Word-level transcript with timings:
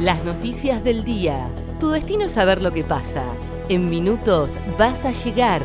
Las 0.00 0.24
noticias 0.24 0.84
del 0.84 1.04
día. 1.04 1.50
Tu 1.80 1.88
destino 1.88 2.24
es 2.24 2.32
saber 2.32 2.60
lo 2.60 2.70
que 2.70 2.84
pasa. 2.84 3.24
En 3.70 3.88
minutos 3.88 4.50
vas 4.78 5.06
a 5.06 5.12
llegar. 5.12 5.62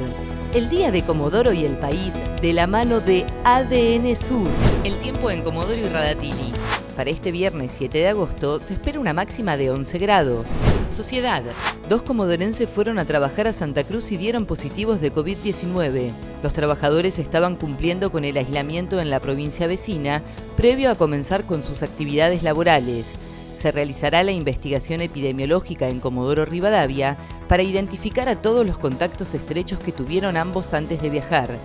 El 0.54 0.70
día 0.70 0.89
de 0.89 1.04
Comodoro 1.04 1.52
y 1.52 1.65
el 1.65 1.77
país 1.77 2.13
de 2.41 2.54
la 2.54 2.65
mano 2.65 3.02
de 3.02 3.25
ADN 3.44 4.15
Sur. 4.15 4.47
El 4.86 4.97
tiempo 4.99 5.29
en 5.29 5.41
Comodoro 5.41 5.75
y 5.75 5.89
Radatili. 5.89 6.54
Para 6.96 7.09
este 7.09 7.31
viernes 7.31 7.75
7 7.78 7.98
de 7.98 8.07
agosto 8.07 8.59
se 8.62 8.75
espera 8.75 9.02
una 9.02 9.13
máxima 9.13 9.57
de 9.57 9.70
11 9.70 9.98
grados. 9.98 10.48
Sociedad. 10.88 11.43
Dos 11.89 12.02
comodorenses 12.02 12.70
fueron 12.70 13.00
a 13.00 13.05
trabajar 13.05 13.48
a 13.48 13.54
Santa 13.54 13.84
Cruz 13.84 14.13
y 14.13 14.18
dieron 14.18 14.45
positivos 14.45 15.02
de 15.02 15.13
COVID-19. 15.13 16.11
Los 16.41 16.54
trabajadores 16.54 17.20
estaban 17.20 17.57
cumpliendo 17.57 18.13
con 18.13 18.23
el 18.23 18.38
aislamiento 18.38 19.02
en 19.02 19.09
la 19.09 19.20
provincia 19.20 19.68
vecina 19.68 20.23
previo 20.55 20.89
a 20.89 20.95
comenzar 20.95 21.43
con 21.43 21.63
sus 21.63 21.84
actividades 21.84 22.43
laborales. 22.43 23.18
Se 23.62 23.71
realizará 23.71 24.23
la 24.23 24.31
investigación 24.31 25.02
epidemiológica 25.02 25.88
en 25.88 25.99
Comodoro 25.99 26.45
Rivadavia 26.45 27.16
para 27.48 27.62
identificar 27.62 28.27
a 28.27 28.41
todos 28.41 28.66
los 28.66 28.80
contactos 28.80 29.35
estrechos 29.35 29.80
que 29.80 29.91
tuvieron 29.91 30.35
ambos 30.35 30.73
antes 30.73 30.99
de 30.99 31.12
viajar. 31.12 31.59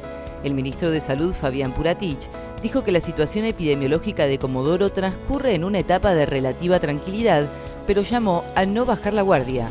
El 0.44 0.52
ministro 0.52 0.90
de 0.90 1.00
Salud, 1.00 1.32
Fabián 1.32 1.72
Puratich, 1.72 2.28
dijo 2.62 2.84
que 2.84 2.92
la 2.92 3.00
situación 3.00 3.46
epidemiológica 3.46 4.26
de 4.26 4.38
Comodoro 4.38 4.92
transcurre 4.92 5.54
en 5.54 5.64
una 5.64 5.78
etapa 5.78 6.12
de 6.12 6.26
relativa 6.26 6.78
tranquilidad, 6.80 7.48
pero 7.86 8.02
llamó 8.02 8.44
a 8.54 8.66
no 8.66 8.84
bajar 8.84 9.14
la 9.14 9.22
guardia. 9.22 9.70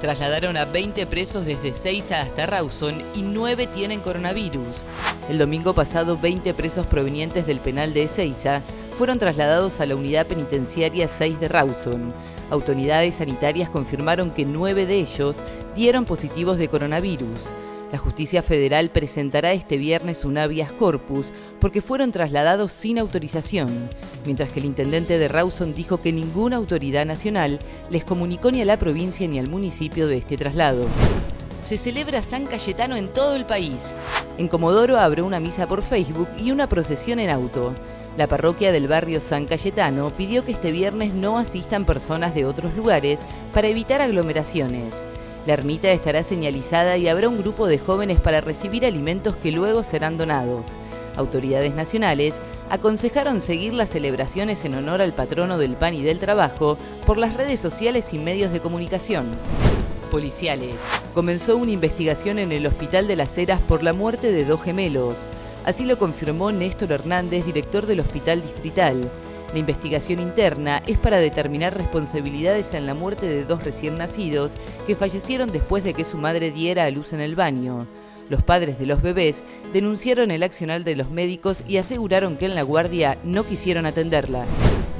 Trasladaron 0.00 0.56
a 0.56 0.64
20 0.64 1.06
presos 1.06 1.46
desde 1.46 1.74
Ceiza 1.74 2.22
hasta 2.22 2.46
Rawson 2.46 2.96
y 3.14 3.22
9 3.22 3.68
tienen 3.68 4.00
coronavirus. 4.00 4.86
El 5.30 5.38
domingo 5.38 5.74
pasado, 5.74 6.18
20 6.18 6.52
presos 6.54 6.88
provenientes 6.88 7.46
del 7.46 7.60
penal 7.60 7.94
de 7.94 8.02
Ezeiza 8.02 8.62
fueron 8.96 9.18
trasladados 9.18 9.80
a 9.80 9.86
la 9.86 9.94
unidad 9.94 10.26
penitenciaria 10.26 11.06
6 11.06 11.38
de 11.38 11.48
Rawson. 11.48 12.14
Autoridades 12.50 13.16
sanitarias 13.16 13.68
confirmaron 13.68 14.30
que 14.30 14.46
9 14.46 14.86
de 14.86 15.00
ellos 15.00 15.36
dieron 15.74 16.06
positivos 16.06 16.56
de 16.56 16.68
coronavirus. 16.68 17.52
La 17.92 17.98
justicia 17.98 18.42
federal 18.42 18.88
presentará 18.88 19.52
este 19.52 19.76
viernes 19.76 20.24
un 20.24 20.38
habeas 20.38 20.72
corpus 20.72 21.26
porque 21.60 21.82
fueron 21.82 22.10
trasladados 22.10 22.72
sin 22.72 22.98
autorización, 22.98 23.90
mientras 24.24 24.50
que 24.50 24.60
el 24.60 24.66
intendente 24.66 25.18
de 25.18 25.28
Rawson 25.28 25.74
dijo 25.74 26.00
que 26.00 26.12
ninguna 26.12 26.56
autoridad 26.56 27.04
nacional 27.04 27.58
les 27.90 28.04
comunicó 28.04 28.50
ni 28.50 28.62
a 28.62 28.64
la 28.64 28.78
provincia 28.78 29.28
ni 29.28 29.38
al 29.38 29.48
municipio 29.48 30.08
de 30.08 30.16
este 30.18 30.38
traslado. 30.38 30.86
Se 31.62 31.76
celebra 31.76 32.22
San 32.22 32.46
Cayetano 32.46 32.96
en 32.96 33.08
todo 33.08 33.34
el 33.36 33.44
país. 33.44 33.94
En 34.38 34.48
Comodoro 34.48 34.98
abrió 34.98 35.26
una 35.26 35.40
misa 35.40 35.66
por 35.66 35.82
Facebook 35.82 36.28
y 36.38 36.50
una 36.50 36.68
procesión 36.68 37.18
en 37.18 37.28
auto. 37.28 37.74
La 38.16 38.26
parroquia 38.26 38.72
del 38.72 38.88
barrio 38.88 39.20
San 39.20 39.44
Cayetano 39.44 40.10
pidió 40.10 40.42
que 40.42 40.52
este 40.52 40.72
viernes 40.72 41.12
no 41.12 41.36
asistan 41.36 41.84
personas 41.84 42.34
de 42.34 42.46
otros 42.46 42.74
lugares 42.74 43.20
para 43.52 43.68
evitar 43.68 44.00
aglomeraciones. 44.00 45.04
La 45.46 45.52
ermita 45.52 45.90
estará 45.90 46.22
señalizada 46.22 46.96
y 46.96 47.08
habrá 47.08 47.28
un 47.28 47.38
grupo 47.38 47.66
de 47.66 47.78
jóvenes 47.78 48.18
para 48.18 48.40
recibir 48.40 48.86
alimentos 48.86 49.36
que 49.36 49.52
luego 49.52 49.84
serán 49.84 50.16
donados. 50.16 50.78
Autoridades 51.14 51.74
nacionales 51.74 52.40
aconsejaron 52.70 53.42
seguir 53.42 53.74
las 53.74 53.90
celebraciones 53.90 54.64
en 54.64 54.74
honor 54.74 55.02
al 55.02 55.12
patrono 55.12 55.58
del 55.58 55.76
pan 55.76 55.94
y 55.94 56.02
del 56.02 56.18
trabajo 56.18 56.78
por 57.06 57.18
las 57.18 57.34
redes 57.34 57.60
sociales 57.60 58.14
y 58.14 58.18
medios 58.18 58.50
de 58.50 58.60
comunicación. 58.60 59.26
Policiales. 60.10 60.90
Comenzó 61.14 61.56
una 61.56 61.72
investigación 61.72 62.38
en 62.38 62.50
el 62.50 62.66
Hospital 62.66 63.08
de 63.08 63.16
las 63.16 63.36
Heras 63.36 63.60
por 63.60 63.82
la 63.82 63.92
muerte 63.92 64.32
de 64.32 64.44
dos 64.44 64.62
gemelos. 64.62 65.28
Así 65.66 65.84
lo 65.84 65.98
confirmó 65.98 66.52
Néstor 66.52 66.92
Hernández, 66.92 67.44
director 67.44 67.86
del 67.86 67.98
Hospital 67.98 68.40
Distrital. 68.40 69.10
La 69.52 69.58
investigación 69.58 70.20
interna 70.20 70.80
es 70.86 70.96
para 70.96 71.18
determinar 71.18 71.76
responsabilidades 71.76 72.72
en 72.72 72.86
la 72.86 72.94
muerte 72.94 73.26
de 73.26 73.44
dos 73.44 73.64
recién 73.64 73.98
nacidos 73.98 74.58
que 74.86 74.94
fallecieron 74.94 75.50
después 75.50 75.82
de 75.82 75.92
que 75.92 76.04
su 76.04 76.18
madre 76.18 76.52
diera 76.52 76.84
a 76.84 76.90
luz 76.90 77.12
en 77.12 77.20
el 77.20 77.34
baño. 77.34 77.84
Los 78.28 78.44
padres 78.44 78.78
de 78.78 78.86
los 78.86 79.02
bebés 79.02 79.42
denunciaron 79.72 80.30
el 80.30 80.44
accional 80.44 80.84
de 80.84 80.94
los 80.94 81.10
médicos 81.10 81.64
y 81.66 81.78
aseguraron 81.78 82.36
que 82.36 82.46
en 82.46 82.54
la 82.54 82.62
guardia 82.62 83.18
no 83.24 83.44
quisieron 83.44 83.86
atenderla. 83.86 84.44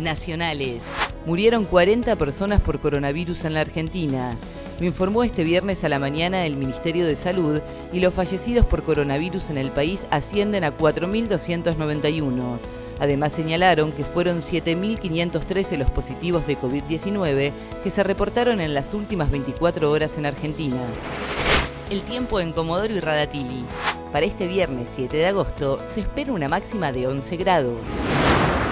Nacionales. 0.00 0.92
Murieron 1.26 1.64
40 1.64 2.16
personas 2.16 2.60
por 2.60 2.80
coronavirus 2.80 3.44
en 3.44 3.54
la 3.54 3.60
Argentina. 3.60 4.36
Lo 4.78 4.84
informó 4.84 5.24
este 5.24 5.42
viernes 5.42 5.84
a 5.84 5.88
la 5.88 5.98
mañana 5.98 6.44
el 6.44 6.58
Ministerio 6.58 7.06
de 7.06 7.16
Salud 7.16 7.60
y 7.94 8.00
los 8.00 8.12
fallecidos 8.12 8.66
por 8.66 8.82
coronavirus 8.82 9.48
en 9.48 9.56
el 9.56 9.70
país 9.70 10.06
ascienden 10.10 10.64
a 10.64 10.76
4.291. 10.76 12.58
Además 12.98 13.32
señalaron 13.32 13.92
que 13.92 14.04
fueron 14.04 14.40
7.513 14.40 15.78
los 15.78 15.90
positivos 15.90 16.46
de 16.46 16.58
COVID-19 16.58 17.52
que 17.82 17.90
se 17.90 18.02
reportaron 18.02 18.60
en 18.60 18.74
las 18.74 18.92
últimas 18.92 19.30
24 19.30 19.90
horas 19.90 20.18
en 20.18 20.26
Argentina. 20.26 20.80
El 21.90 22.02
tiempo 22.02 22.38
en 22.40 22.52
Comodoro 22.52 22.92
y 22.92 23.00
Radatili. 23.00 23.64
Para 24.12 24.26
este 24.26 24.46
viernes 24.46 24.90
7 24.94 25.16
de 25.16 25.26
agosto 25.26 25.80
se 25.86 26.00
espera 26.00 26.32
una 26.32 26.48
máxima 26.48 26.92
de 26.92 27.06
11 27.06 27.36
grados. 27.36 27.80